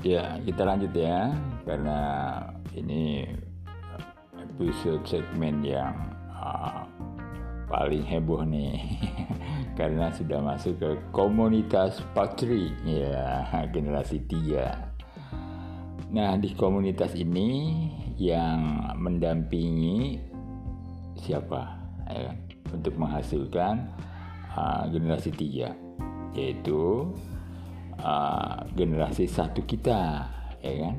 Ya, 0.00 0.40
kita 0.40 0.64
lanjut 0.64 0.96
ya, 0.96 1.28
karena 1.68 2.00
ini 2.72 3.28
episode 4.32 5.04
segmen 5.04 5.60
yang 5.60 5.92
uh, 6.32 6.88
paling 7.68 8.00
heboh 8.08 8.40
nih, 8.48 8.80
karena 9.78 10.08
sudah 10.08 10.40
masuk 10.40 10.80
ke 10.80 10.90
komunitas 11.12 12.00
Patri, 12.16 12.72
ya 12.88 13.44
generasi 13.68 14.24
tiga. 14.24 14.88
Nah, 16.08 16.32
di 16.40 16.56
komunitas 16.56 17.12
ini 17.12 17.84
yang 18.16 18.80
mendampingi 18.96 20.16
siapa 21.20 21.76
ya, 22.08 22.32
untuk 22.72 22.96
menghasilkan 22.96 23.92
uh, 24.56 24.88
generasi 24.88 25.28
tiga, 25.28 25.76
yaitu 26.32 27.12
uh, 28.00 28.66
generasi 28.74 29.28
satu 29.28 29.62
kita 29.64 30.26
ya 30.60 30.72
kan? 30.88 30.96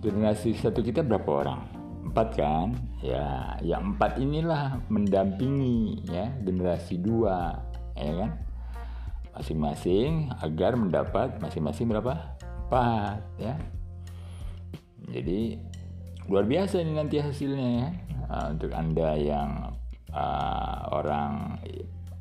Generasi 0.00 0.56
satu 0.56 0.80
kita 0.80 1.04
berapa 1.04 1.30
orang? 1.44 1.62
Empat 2.08 2.28
kan? 2.34 2.74
Ya 3.04 3.56
yang 3.60 3.94
empat 3.94 4.16
inilah 4.18 4.80
mendampingi 4.88 6.08
ya 6.08 6.32
generasi 6.42 6.98
dua 6.98 7.60
ya 7.94 8.12
kan? 8.24 8.30
Masing-masing 9.38 10.32
agar 10.42 10.74
mendapat 10.74 11.38
masing-masing 11.38 11.92
berapa? 11.92 12.36
Empat 12.66 13.20
ya. 13.38 13.54
Jadi 15.08 15.56
luar 16.28 16.44
biasa 16.44 16.84
ini 16.84 16.92
nanti 16.96 17.20
hasilnya 17.20 17.68
ya. 17.68 17.88
Uh, 18.28 18.46
untuk 18.52 18.76
anda 18.76 19.16
yang 19.16 19.72
uh, 20.12 20.78
orang 20.92 21.56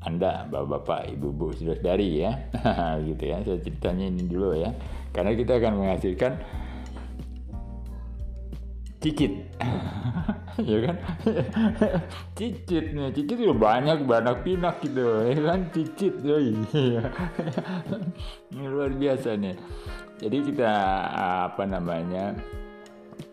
anda, 0.06 0.46
bapak-bapak, 0.48 1.18
ibu-ibu, 1.18 1.54
saudari 1.58 2.22
ya, 2.22 2.38
gitu 3.08 3.24
ya. 3.24 3.42
Saya 3.42 3.60
ceritanya 3.62 4.06
ini 4.08 4.24
dulu 4.30 4.54
ya, 4.54 4.70
karena 5.10 5.34
kita 5.34 5.58
akan 5.58 5.74
menghasilkan 5.82 6.34
cicit, 9.02 9.34
ya 10.70 10.78
kan? 10.86 10.96
cicit 12.38 12.86
nih, 12.94 13.10
cicit 13.14 13.38
itu 13.42 13.54
banyak 13.58 14.06
banyak 14.06 14.38
pinak 14.46 14.78
gitu, 14.86 15.06
ya 15.34 15.38
kan? 15.42 15.60
Cicit, 15.74 16.14
ini 18.54 18.64
luar 18.70 18.94
biasa 18.94 19.34
nih. 19.38 19.56
Jadi 20.18 20.38
kita 20.50 20.74
apa 21.46 21.64
namanya 21.70 22.34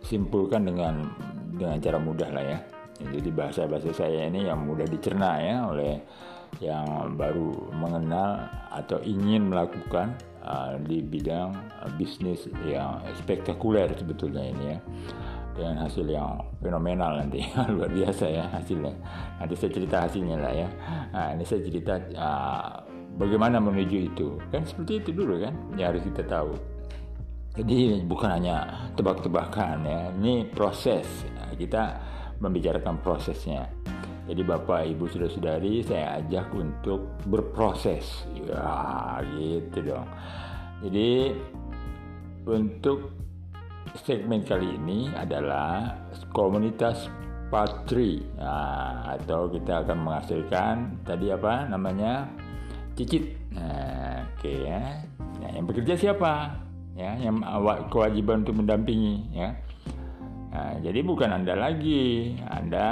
simpulkan 0.04 0.68
dengan 0.68 1.08
dengan 1.56 1.80
cara 1.80 1.96
mudah 1.96 2.28
lah 2.28 2.44
ya. 2.44 2.58
Jadi 3.00 3.28
bahasa-bahasa 3.32 3.90
saya 3.90 4.28
ini 4.30 4.46
yang 4.46 4.68
mudah 4.68 4.86
dicerna 4.86 5.40
ya 5.40 5.56
oleh 5.66 5.98
yang 6.60 7.16
baru 7.18 7.72
mengenal 7.74 8.46
atau 8.70 8.98
ingin 9.02 9.50
melakukan 9.50 10.14
uh, 10.42 10.76
di 10.82 11.00
bidang 11.02 11.54
uh, 11.82 11.90
bisnis 11.96 12.46
yang 12.66 13.00
spektakuler 13.22 13.90
sebetulnya 13.94 14.44
ini 14.44 14.64
ya. 14.76 14.78
Dengan 15.54 15.86
hasil 15.86 16.10
yang 16.10 16.42
fenomenal 16.58 17.22
nanti. 17.22 17.46
Luar 17.74 17.86
biasa 17.86 18.26
ya 18.26 18.50
hasilnya. 18.50 18.94
Nanti 19.38 19.54
saya 19.54 19.70
cerita 19.70 19.96
hasilnya 20.02 20.36
lah 20.42 20.50
ya. 20.50 20.68
Nah 21.14 21.26
ini 21.38 21.44
saya 21.46 21.62
cerita 21.62 21.94
uh, 22.18 22.82
bagaimana 23.14 23.62
menuju 23.62 23.98
itu. 24.10 24.28
Kan 24.50 24.66
seperti 24.66 25.06
itu 25.06 25.10
dulu 25.14 25.38
kan 25.38 25.54
yang 25.78 25.94
harus 25.94 26.02
kita 26.02 26.26
tahu. 26.26 26.58
Jadi 27.54 28.02
bukan 28.02 28.34
hanya 28.34 28.90
tebak-tebakan 28.98 29.86
ya 29.86 30.10
ini 30.18 30.42
proses. 30.50 31.06
Nah, 31.38 31.54
kita 31.54 32.02
membicarakan 32.42 32.98
prosesnya 32.98 33.70
jadi 34.24 34.40
Bapak 34.40 34.88
Ibu 34.88 35.04
Saudara-saudari 35.12 35.84
saya 35.84 36.24
ajak 36.24 36.48
untuk 36.56 37.12
berproses. 37.28 38.24
Ya, 38.32 39.20
gitu 39.36 39.84
dong. 39.84 40.08
Jadi 40.80 41.36
untuk 42.48 43.12
segmen 44.00 44.40
kali 44.48 44.80
ini 44.80 45.12
adalah 45.12 45.92
komunitas 46.32 47.12
patri. 47.52 48.24
Nah, 48.40 49.12
atau 49.12 49.52
kita 49.52 49.84
akan 49.84 49.98
menghasilkan 50.08 50.74
tadi 51.04 51.28
apa 51.28 51.68
namanya? 51.68 52.24
Cicit. 52.96 53.28
Nah, 53.52 54.24
oke 54.24 54.40
okay, 54.40 54.56
ya. 54.64 54.82
Nah, 55.44 55.50
yang 55.52 55.68
bekerja 55.68 56.00
siapa? 56.00 56.64
Ya 56.96 57.12
yang 57.20 57.44
kewajiban 57.92 58.46
untuk 58.46 58.56
mendampingi 58.64 59.36
ya. 59.36 59.52
Nah, 60.48 60.80
jadi 60.80 61.04
bukan 61.04 61.28
anda 61.28 61.52
lagi. 61.58 62.38
Anda 62.48 62.88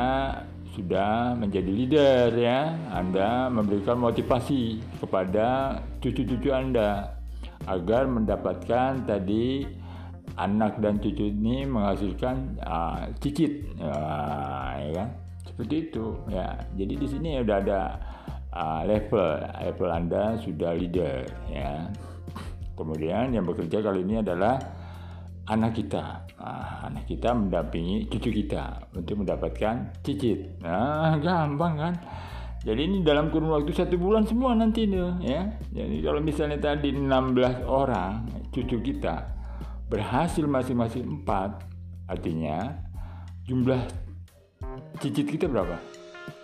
sudah 0.72 1.36
menjadi 1.36 1.70
leader 1.70 2.28
ya. 2.32 2.72
Anda 2.92 3.52
memberikan 3.52 4.00
motivasi 4.00 4.80
kepada 5.00 5.78
cucu-cucu 6.00 6.48
Anda 6.52 7.16
agar 7.68 8.08
mendapatkan 8.08 9.06
tadi 9.06 9.68
anak 10.40 10.80
dan 10.80 10.96
cucu 10.98 11.28
ini 11.28 11.68
menghasilkan 11.68 12.56
uh, 12.64 13.04
cicit. 13.20 13.68
Uh, 13.76 14.72
ya 14.88 14.90
kan? 14.96 15.08
Seperti 15.44 15.74
itu 15.90 16.16
ya. 16.32 16.56
Jadi 16.72 16.94
di 16.96 17.06
sini 17.06 17.28
sudah 17.44 17.58
ada 17.60 17.80
uh, 18.56 18.80
level 18.88 19.28
level 19.60 19.90
Anda 19.92 20.40
sudah 20.40 20.72
leader 20.72 21.28
ya. 21.52 21.92
Kemudian 22.72 23.36
yang 23.36 23.44
bekerja 23.44 23.84
kali 23.84 24.00
ini 24.00 24.24
adalah 24.24 24.56
anak 25.52 25.76
kita. 25.76 26.24
Nah, 26.42 26.90
anak 26.90 27.06
kita 27.06 27.30
mendampingi 27.38 28.10
cucu 28.10 28.42
kita 28.42 28.90
untuk 28.98 29.22
mendapatkan 29.22 29.94
cicit. 30.02 30.58
Nah, 30.58 31.14
gampang 31.22 31.74
kan? 31.78 31.94
Jadi 32.66 32.82
ini 32.82 32.98
dalam 33.06 33.30
kurun 33.30 33.54
waktu 33.54 33.70
satu 33.70 33.94
bulan 33.94 34.26
semua 34.26 34.50
nanti 34.58 34.90
nih, 34.90 35.22
ya. 35.22 35.42
Jadi 35.70 36.02
kalau 36.02 36.18
misalnya 36.18 36.58
tadi 36.58 36.90
16 36.94 37.62
orang 37.62 38.26
cucu 38.50 38.82
kita 38.82 39.22
berhasil 39.86 40.42
masing-masing 40.42 41.22
4, 41.22 42.10
artinya 42.10 42.74
jumlah 43.46 43.82
cicit 44.98 45.26
kita 45.26 45.46
berapa? 45.46 45.78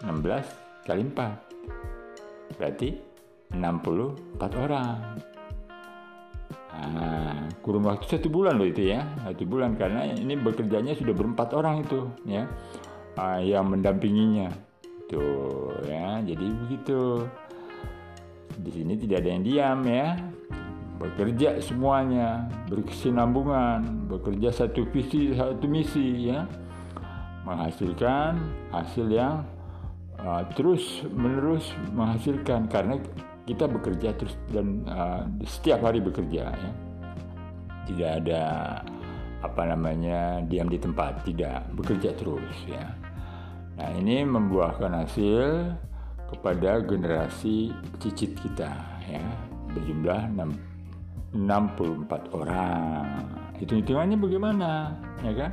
16 0.06 0.86
kali 0.86 1.02
4. 1.10 2.54
Berarti 2.54 2.88
64 3.50 4.62
orang. 4.62 5.18
Nah, 6.78 7.50
kurun 7.58 7.90
waktu 7.90 8.06
satu 8.06 8.30
bulan 8.30 8.54
loh 8.54 8.70
itu 8.70 8.94
ya, 8.94 9.02
satu 9.26 9.42
bulan 9.44 9.74
karena 9.74 10.06
ini 10.14 10.38
bekerjanya 10.38 10.94
sudah 10.94 11.10
berempat 11.10 11.50
orang 11.58 11.82
itu 11.82 12.06
ya, 12.22 12.46
uh, 13.18 13.42
yang 13.42 13.66
mendampinginya, 13.66 14.54
tuh 15.10 15.74
ya, 15.84 16.22
jadi 16.22 16.46
begitu. 16.66 17.26
Di 18.58 18.70
sini 18.74 18.94
tidak 18.98 19.26
ada 19.26 19.28
yang 19.34 19.42
diam 19.42 19.78
ya, 19.86 20.06
bekerja 21.02 21.58
semuanya, 21.58 22.46
berkesinambungan, 22.70 24.10
bekerja 24.10 24.50
satu 24.54 24.86
visi 24.90 25.34
satu 25.34 25.66
misi 25.66 26.30
ya, 26.30 26.46
menghasilkan 27.42 28.38
hasil 28.70 29.06
yang 29.10 29.42
uh, 30.22 30.46
terus 30.54 31.02
menerus 31.10 31.74
menghasilkan. 31.90 32.70
Karena 32.70 32.98
kita 33.48 33.64
bekerja 33.64 34.12
terus 34.12 34.36
dan 34.52 34.84
uh, 34.84 35.24
setiap 35.48 35.80
hari 35.80 36.04
bekerja 36.04 36.52
ya. 36.52 36.70
Tidak 37.88 38.10
ada 38.20 38.42
apa 39.40 39.62
namanya 39.64 40.44
diam 40.44 40.68
di 40.68 40.76
tempat 40.76 41.24
tidak. 41.24 41.64
Bekerja 41.72 42.12
terus 42.12 42.52
ya. 42.68 42.92
Nah 43.80 43.88
ini 43.96 44.28
membuahkan 44.28 44.92
hasil 44.92 45.72
kepada 46.28 46.84
generasi 46.84 47.72
cicit 47.96 48.36
kita 48.36 48.68
ya. 49.08 49.24
Berjumlah 49.72 50.28
6, 51.32 51.48
64 51.48 52.36
orang. 52.36 53.24
Hitung-hitungannya 53.56 54.20
bagaimana 54.20 54.92
ya 55.24 55.32
kan 55.32 55.50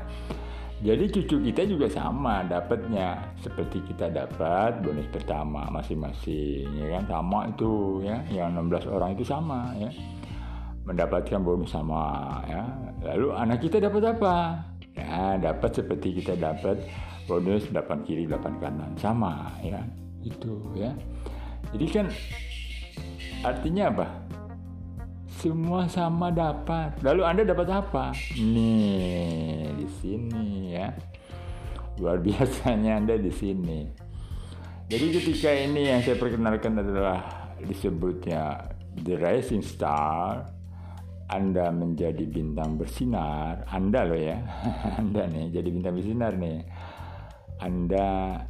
jadi 0.86 1.10
cucu 1.10 1.50
kita 1.50 1.66
juga 1.66 1.90
sama 1.90 2.46
dapatnya. 2.46 3.18
Seperti 3.42 3.82
kita 3.90 4.06
dapat 4.14 4.86
bonus 4.86 5.10
pertama 5.10 5.66
masing-masing 5.74 6.70
ya 6.78 7.02
kan? 7.02 7.04
Sama 7.10 7.40
itu 7.50 8.06
ya. 8.06 8.22
Yang 8.30 8.86
16 8.86 8.94
orang 8.94 9.10
itu 9.18 9.26
sama 9.26 9.74
ya. 9.82 9.90
Mendapatkan 10.86 11.42
bonus 11.42 11.74
sama 11.74 12.38
ya. 12.46 12.62
Lalu 13.02 13.28
anak 13.34 13.66
kita 13.66 13.82
dapat 13.82 14.14
apa? 14.14 14.62
Ya 14.94 15.42
dapat 15.42 15.74
seperti 15.74 16.22
kita 16.22 16.38
dapat 16.38 16.78
bonus 17.26 17.66
8 17.74 18.06
kiri 18.06 18.30
8 18.30 18.62
kanan. 18.62 18.94
Sama 19.02 19.50
ya. 19.66 19.82
Itu 20.22 20.70
ya. 20.78 20.94
Jadi 21.74 21.86
kan 21.90 22.06
artinya 23.42 23.90
apa 23.90 24.06
semua 25.46 25.86
sama 25.86 26.34
dapat. 26.34 26.98
Lalu 27.06 27.22
Anda 27.22 27.46
dapat 27.46 27.70
apa? 27.70 28.18
Nih, 28.34 29.78
di 29.78 29.88
sini 30.02 30.74
ya. 30.74 30.90
Luar 32.02 32.18
biasanya 32.18 32.98
Anda 32.98 33.22
di 33.22 33.30
sini. 33.30 33.86
Jadi 34.90 35.06
ketika 35.14 35.54
ini 35.54 35.94
yang 35.94 36.02
saya 36.02 36.18
perkenalkan 36.18 36.82
adalah 36.82 37.22
disebutnya 37.62 38.74
The 38.98 39.22
Rising 39.22 39.62
Star, 39.62 40.50
Anda 41.30 41.70
menjadi 41.70 42.26
bintang 42.26 42.82
bersinar, 42.82 43.70
Anda 43.70 44.02
loh 44.02 44.18
ya, 44.18 44.42
Anda 45.00 45.30
nih 45.30 45.54
jadi 45.62 45.70
bintang 45.70 45.94
bersinar 46.02 46.34
nih. 46.42 46.66
Anda 47.62 48.42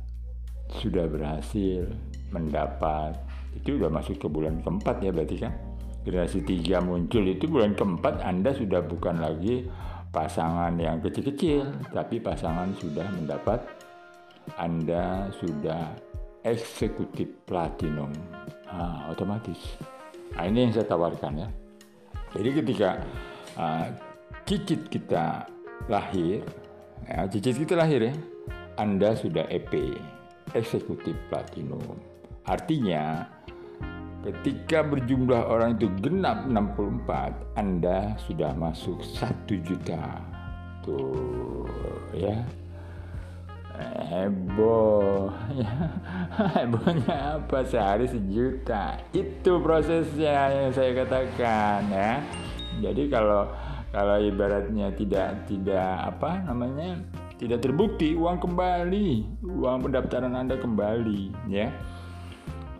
sudah 0.79 1.11
berhasil 1.11 1.91
mendapat 2.31 3.19
itu 3.55 3.79
udah 3.79 3.91
masuk 3.91 4.15
ke 4.19 4.27
bulan 4.27 4.59
keempat 4.63 4.99
ya 4.99 5.13
berarti 5.13 5.37
kan 5.39 5.74
generasi 6.05 6.45
tiga 6.45 6.79
muncul 6.85 7.25
itu 7.25 7.49
bulan 7.49 7.73
keempat 7.73 8.21
Anda 8.21 8.53
sudah 8.53 8.85
bukan 8.85 9.17
lagi 9.17 9.65
pasangan 10.13 10.77
yang 10.77 11.01
kecil-kecil, 11.01 11.91
tapi 11.91 12.21
pasangan 12.21 12.71
sudah 12.77 13.03
mendapat 13.09 13.59
Anda 14.55 15.27
sudah 15.41 15.91
eksekutif 16.45 17.27
platinum, 17.49 18.13
nah, 18.69 19.09
otomatis. 19.09 19.57
Nah, 20.37 20.45
ini 20.45 20.69
yang 20.69 20.71
saya 20.77 20.85
tawarkan 20.85 21.41
ya. 21.41 21.49
Jadi 22.37 22.49
ketika 22.61 23.01
uh, 23.57 23.89
cicit 24.45 24.85
kita 24.87 25.49
lahir, 25.89 26.45
ya, 27.09 27.25
cicit 27.27 27.65
kita 27.65 27.75
lahir 27.75 28.13
ya, 28.13 28.15
Anda 28.77 29.17
sudah 29.17 29.49
EP, 29.49 29.97
eksekutif 30.53 31.17
platinum. 31.33 31.81
Artinya 32.45 33.25
ketika 34.25 34.81
berjumlah 34.81 35.45
orang 35.45 35.77
itu 35.77 35.85
genap 36.01 36.49
64, 36.49 37.37
Anda 37.53 38.17
sudah 38.25 38.57
masuk 38.57 39.05
satu 39.05 39.53
juta. 39.61 40.17
Tuh 40.81 41.69
ya. 42.17 42.41
Heboh. 44.09 45.29
Ya. 45.53 45.73
Hebohnya 46.57 47.15
apa? 47.37 47.61
Sehari 47.67 48.07
sejuta. 48.09 48.97
Itu 49.13 49.61
prosesnya 49.61 50.49
yang 50.49 50.69
saya 50.73 51.05
katakan 51.05 51.85
ya. 51.91 52.23
Jadi 52.81 53.11
kalau 53.11 53.51
kalau 53.93 54.17
ibaratnya 54.19 54.91
tidak 54.95 55.47
tidak 55.47 55.91
apa 56.03 56.43
namanya 56.43 56.99
tidak 57.39 57.63
terbukti 57.63 58.11
uang 58.11 58.43
kembali 58.43 59.23
uang 59.43 59.87
pendaftaran 59.87 60.35
anda 60.35 60.59
kembali 60.59 61.31
ya 61.47 61.71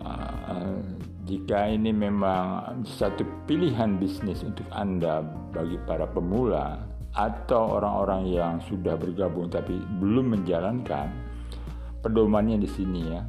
uh, 0.04 0.76
jika 1.25 1.66
ini 1.66 1.89
memang 1.89 2.86
satu 2.86 3.25
pilihan 3.50 3.98
bisnis 3.98 4.45
untuk 4.45 4.66
anda 4.69 5.25
bagi 5.51 5.81
para 5.89 6.06
pemula 6.06 6.86
atau 7.18 7.81
orang-orang 7.81 8.30
yang 8.30 8.54
sudah 8.62 8.94
bergabung 8.94 9.50
tapi 9.50 9.74
belum 9.98 10.38
menjalankan 10.38 11.10
pedomannya 12.06 12.62
di 12.62 12.69
sini 12.69 13.01
ya 13.10 13.22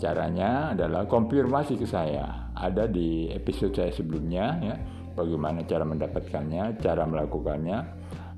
caranya 0.00 0.72
adalah 0.72 1.04
konfirmasi 1.04 1.76
ke 1.76 1.84
saya 1.84 2.50
ada 2.56 2.88
di 2.88 3.28
episode 3.28 3.76
saya 3.76 3.92
sebelumnya 3.92 4.46
ya 4.64 4.76
bagaimana 5.12 5.62
cara 5.68 5.84
mendapatkannya 5.84 6.80
cara 6.80 7.04
melakukannya 7.04 7.78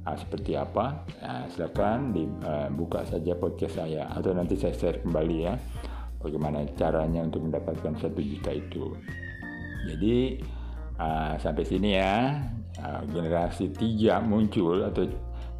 Nah, 0.07 0.15
seperti 0.15 0.55
apa? 0.55 1.03
Nah, 1.19 1.51
silakan 1.51 2.15
dibuka 2.15 3.03
uh, 3.03 3.07
saja 3.11 3.35
podcast 3.35 3.75
saya 3.75 4.07
atau 4.15 4.31
nanti 4.31 4.55
saya 4.55 4.71
share 4.71 5.03
kembali 5.03 5.37
ya 5.43 5.59
bagaimana 6.21 6.67
caranya 6.75 7.25
untuk 7.25 7.47
mendapatkan 7.49 7.95
satu 7.99 8.21
juta 8.21 8.51
itu. 8.53 8.93
Jadi 9.87 10.41
uh, 10.99 11.35
sampai 11.41 11.65
sini 11.65 11.91
ya. 11.97 12.43
Uh, 12.77 13.01
generasi 13.09 13.73
tiga 13.73 14.21
muncul 14.21 14.85
atau 14.85 15.09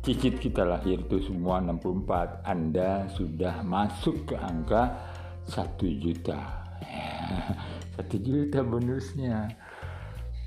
cicit 0.05 0.37
kita 0.37 0.69
lahir 0.69 1.01
itu 1.01 1.17
semua 1.25 1.65
64 1.65 2.45
Anda 2.45 3.09
sudah 3.09 3.65
masuk 3.65 4.29
ke 4.29 4.37
angka 4.37 4.93
satu 5.49 5.89
juta. 5.97 6.67
Satu 7.97 8.21
juta 8.21 8.61
bonusnya 8.61 9.49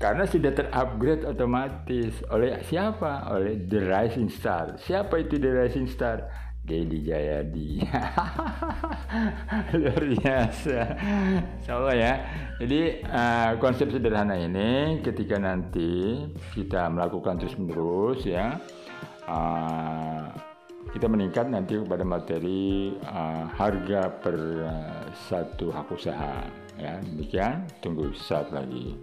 karena 0.00 0.24
sudah 0.24 0.48
terupgrade 0.56 1.28
otomatis 1.28 2.24
oleh 2.32 2.56
siapa? 2.64 3.28
Oleh 3.36 3.60
The 3.68 3.84
Rising 3.84 4.32
Star. 4.32 4.80
Siapa 4.80 5.20
itu 5.20 5.36
The 5.36 5.52
Rising 5.52 5.92
Star? 5.92 6.24
Dedi 6.64 7.04
Jayadi. 7.04 7.84
Luar 9.76 10.00
biasa. 10.00 10.78
Insyaallah 11.60 11.96
ya. 12.00 12.12
Jadi 12.64 13.04
uh, 13.04 13.60
konsep 13.60 13.92
sederhana 13.92 14.40
ini 14.40 15.04
ketika 15.04 15.36
nanti 15.36 16.24
kita 16.56 16.88
melakukan 16.88 17.36
terus 17.36 17.60
menerus 17.60 18.24
ya. 18.24 18.56
Uh, 19.28 20.32
kita 20.96 21.12
meningkat 21.12 21.44
nanti 21.52 21.76
pada 21.84 22.08
materi 22.08 22.96
uh, 23.04 23.52
harga 23.52 24.08
per 24.16 24.36
uh, 24.64 25.04
satu 25.28 25.68
hak 25.68 25.92
usaha 25.92 26.48
ya 26.80 26.96
demikian 27.04 27.68
tunggu 27.84 28.10
saat 28.16 28.48
lagi 28.50 28.96